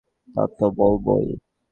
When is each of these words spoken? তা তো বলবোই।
তা 0.27 0.43
তো 0.57 0.65
বলবোই। 0.77 1.27